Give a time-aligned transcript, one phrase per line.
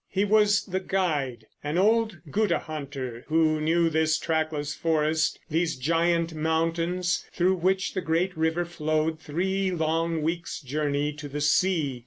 [0.09, 6.33] He was the guide, an old "Gutta hunter" who knew this trackless forest, these giant
[6.33, 11.99] mountains through which the great river flowed three long weeks' journey to the sea.